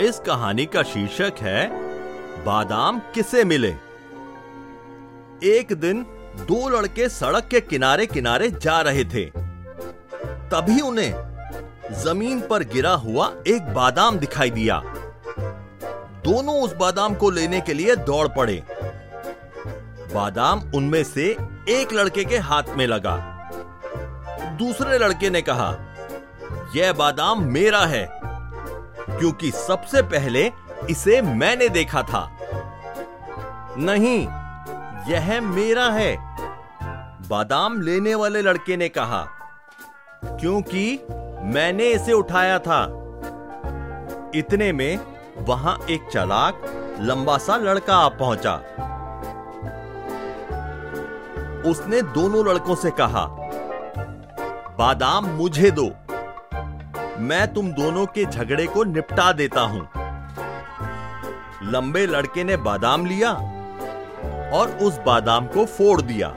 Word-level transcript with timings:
इस 0.00 0.18
कहानी 0.18 0.66
का 0.66 0.82
शीर्षक 0.82 1.32
है, 1.38 1.68
बादाम 2.44 2.98
किसे 2.98 3.44
मिले? 3.44 3.68
एक 5.42 5.68
दिन 5.72 6.02
दो 6.36 6.68
लड़के 6.68 7.08
सड़क 7.08 7.44
के 7.44 7.60
किनारे 7.60 8.06
किनारे 8.06 8.50
जा 8.50 8.80
रहे 8.80 9.04
थे। 9.04 9.24
तभी 10.50 10.80
उन्हें 10.80 11.14
ज़मीन 11.92 12.40
पर 12.40 12.62
गिरा 12.62 12.92
हुआ 12.92 13.32
एक 13.46 13.74
बादाम 13.74 14.18
दिखाई 14.18 14.50
दिया। 14.50 14.82
दोनों 16.24 16.60
उस 16.62 16.74
बादाम 16.74 17.14
को 17.14 17.30
लेने 17.30 17.60
के 17.60 17.74
लिए 17.74 17.96
दौड़ 17.96 18.28
पड़े। 18.28 18.62
बादाम 20.14 20.72
उनमें 20.74 21.04
से 21.04 21.36
एक 21.68 21.88
लड़के 21.92 22.24
के 22.24 22.38
हाथ 22.38 22.62
में 22.68 22.86
लगा। 22.86 23.16
दूसरे 24.58 24.98
लड़के 24.98 25.30
ने 25.30 25.42
कहा, 25.42 25.76
यह 26.76 26.92
बादाम 26.92 27.44
मेरा 27.44 27.80
है। 27.80 28.23
क्योंकि 29.10 29.50
सबसे 29.50 30.02
पहले 30.02 30.50
इसे 30.90 31.20
मैंने 31.22 31.68
देखा 31.68 32.02
था। 32.02 32.30
नहीं, 33.78 34.20
यह 35.08 35.40
मेरा 35.40 35.88
है, 35.90 36.16
बादाम 37.28 37.80
लेने 37.80 38.14
वाले 38.14 38.42
लड़के 38.42 38.76
ने 38.76 38.88
कहा, 38.88 39.22
क्योंकि 40.24 40.84
मैंने 41.44 41.88
इसे 41.88 42.12
उठाया 42.12 42.58
था। 42.58 42.82
इतने 44.34 44.72
में 44.72 45.00
वहाँ 45.38 45.78
एक 45.90 46.08
चलाक 46.12 46.62
लंबा 47.00 47.36
सा 47.38 47.56
लड़का 47.56 47.96
आ 47.96 48.08
पहुँचा। 48.08 48.54
उसने 51.66 52.00
दोनों 52.02 52.46
लड़कों 52.46 52.74
से 52.74 52.90
कहा, 52.90 53.26
बादाम 54.78 55.26
मुझे 55.26 55.70
दो। 55.70 55.90
मैं 57.18 57.52
तुम 57.54 57.70
दोनों 57.72 58.06
के 58.06 58.24
झगड़े 58.24 58.66
को 58.66 58.84
निपटा 58.84 59.32
देता 59.32 59.60
हूँ। 59.60 59.88
लंबे 61.62 62.06
लड़के 62.06 62.44
ने 62.44 62.56
बादाम 62.56 63.06
लिया 63.06 63.32
और 64.52 64.78
उस 64.82 64.98
बादाम 64.98 65.46
को 65.46 65.64
फोड़ 65.64 66.00
दिया। 66.02 66.28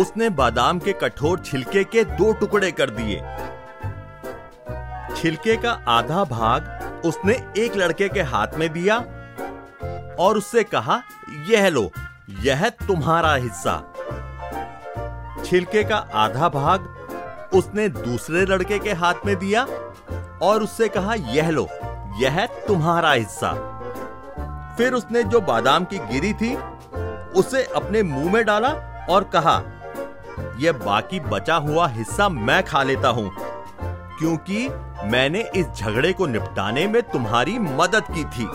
उसने 0.00 0.28
बादाम 0.30 0.78
के 0.78 0.92
कठोर 0.92 1.40
छिलके 1.40 1.84
के 1.84 2.04
दो 2.04 2.32
टुकड़े 2.32 2.70
कर 2.72 2.90
दिए। 2.90 3.20
छिलके 5.16 5.56
का 5.56 5.70
आधा 5.88 6.24
भाग 6.24 7.02
उसने 7.04 7.34
एक 7.58 7.76
लड़के 7.76 8.08
के 8.08 8.22
हाथ 8.22 8.58
में 8.58 8.72
दिया 8.72 8.96
और 10.18 10.36
उससे 10.36 10.62
कहा, 10.64 11.02
यह 11.48 11.68
लो, 11.68 11.90
यह 12.42 12.68
तुम्हारा 12.68 13.34
हिस्सा। 13.34 13.82
छिलके 15.44 15.84
का 15.84 15.96
आधा 15.96 16.48
भाग 16.48 16.96
उसने 17.54 17.88
दूसरे 17.88 18.44
लड़के 18.46 18.78
के 18.78 18.92
हाथ 18.92 19.26
में 19.26 19.36
दिया 19.38 19.66
और 20.42 20.62
उससे 20.62 20.88
कहा, 20.88 21.14
यह 21.14 21.50
लो, 21.50 21.68
यह 22.18 22.46
तुम्हारा 22.66 23.12
हिस्सा। 23.12 23.52
फिर 24.78 24.92
उसने 24.92 25.22
जो 25.22 25.40
बादाम 25.40 25.84
की 25.84 25.98
गिरी 25.98 26.32
थी, 26.32 26.54
उसे 27.36 27.62
अपने 27.76 28.02
मुँह 28.02 28.32
में 28.32 28.44
डाला 28.44 28.68
और 29.10 29.24
कहा, 29.24 29.62
यह 30.58 30.72
बाकी 30.74 31.20
बचा 31.20 31.54
हुआ 31.56 31.86
हिस्सा 31.88 32.28
मैं 32.28 32.62
खा 32.62 32.82
लेता 32.82 33.08
हूँ, 33.08 33.30
क्योंकि 34.18 34.68
मैंने 35.04 35.40
इस 35.56 35.66
झगड़े 35.66 36.12
को 36.12 36.26
निपटाने 36.26 36.86
में 36.86 37.02
तुम्हारी 37.02 37.58
मदद 37.58 38.04
की 38.10 38.24
थी। 38.26 38.48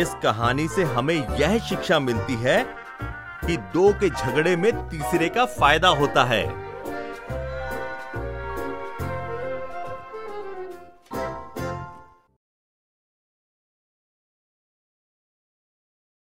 इस 0.00 0.14
कहानी 0.22 0.66
से 0.68 0.84
हमें 0.84 1.36
यह 1.38 1.58
शिक्षा 1.58 1.98
मिलती 1.98 2.34
है 2.34 2.62
कि 3.46 3.56
दो 3.56 3.92
के 3.92 4.10
झगड़े 4.10 4.56
में 4.56 4.72
तीसरे 4.88 5.28
का 5.28 5.44
फ़ायदा 5.44 5.88
होता 5.88 6.24
है। 6.24 6.44